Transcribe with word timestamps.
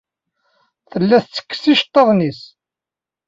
Tella 0.91 1.17
tettekkes 1.23 1.63
iceḍḍiḍen-nnes. 1.73 2.41